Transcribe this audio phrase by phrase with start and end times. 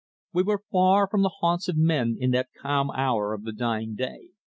[0.33, 3.93] We were far from the haunts of men in that calm hour of the dying
[3.93, 4.29] day.